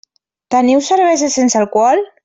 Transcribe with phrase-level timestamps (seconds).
[0.55, 2.07] Teniu cervesa sense alcohol?